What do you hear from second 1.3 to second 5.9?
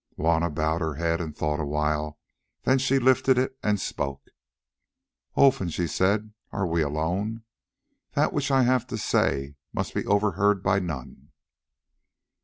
thought awhile, then she lifted it and spoke. "Olfan," she